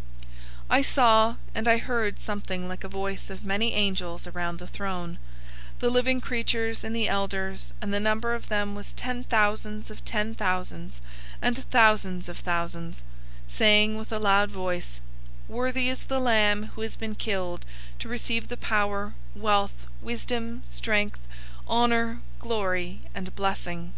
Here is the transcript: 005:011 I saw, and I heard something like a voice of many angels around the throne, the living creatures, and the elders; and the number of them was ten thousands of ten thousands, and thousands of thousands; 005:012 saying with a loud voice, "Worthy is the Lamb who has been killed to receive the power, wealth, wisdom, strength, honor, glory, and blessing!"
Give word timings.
005:011 0.00 0.06
I 0.70 0.80
saw, 0.80 1.36
and 1.54 1.68
I 1.68 1.76
heard 1.76 2.18
something 2.18 2.66
like 2.66 2.84
a 2.84 2.88
voice 2.88 3.28
of 3.28 3.44
many 3.44 3.74
angels 3.74 4.26
around 4.26 4.58
the 4.58 4.66
throne, 4.66 5.18
the 5.80 5.90
living 5.90 6.22
creatures, 6.22 6.82
and 6.82 6.96
the 6.96 7.06
elders; 7.06 7.74
and 7.82 7.92
the 7.92 8.00
number 8.00 8.34
of 8.34 8.48
them 8.48 8.74
was 8.74 8.94
ten 8.94 9.24
thousands 9.24 9.90
of 9.90 10.02
ten 10.06 10.34
thousands, 10.34 11.02
and 11.42 11.62
thousands 11.68 12.30
of 12.30 12.38
thousands; 12.38 13.02
005:012 13.46 13.52
saying 13.52 13.98
with 13.98 14.10
a 14.10 14.18
loud 14.18 14.50
voice, 14.50 15.02
"Worthy 15.48 15.90
is 15.90 16.04
the 16.04 16.18
Lamb 16.18 16.70
who 16.74 16.80
has 16.80 16.96
been 16.96 17.14
killed 17.14 17.66
to 17.98 18.08
receive 18.08 18.48
the 18.48 18.56
power, 18.56 19.12
wealth, 19.36 19.84
wisdom, 20.00 20.62
strength, 20.66 21.20
honor, 21.68 22.22
glory, 22.38 23.02
and 23.14 23.34
blessing!" 23.36 23.92